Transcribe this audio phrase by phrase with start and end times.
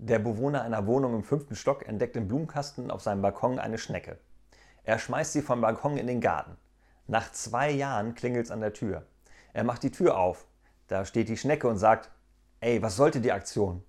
[0.00, 4.18] Der Bewohner einer Wohnung im fünften Stock entdeckt im Blumenkasten auf seinem Balkon eine Schnecke.
[4.84, 6.56] Er schmeißt sie vom Balkon in den Garten.
[7.08, 9.06] Nach zwei Jahren klingelt es an der Tür.
[9.52, 10.46] Er macht die Tür auf.
[10.86, 12.12] Da steht die Schnecke und sagt,
[12.60, 13.82] ey, was sollte die Aktion?